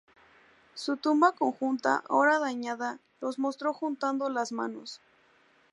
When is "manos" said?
4.51-4.99